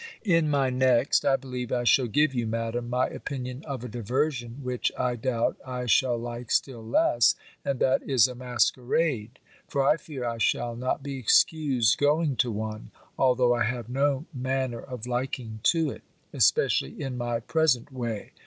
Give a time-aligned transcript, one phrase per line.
[0.25, 4.57] In my next, I believe, I shall give you, Madam, my opinion of a diversion,
[4.63, 9.37] which, I doubt, I shall like still less, and that is a masquerade;
[9.67, 14.25] for I fear I shall not be excused going to one, although I have no
[14.33, 16.01] manner of liking to it,
[16.33, 18.31] especially in my present way.